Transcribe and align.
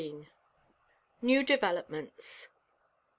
]NEW 1.21 1.43
DEVELOPMENTS. 1.43 2.49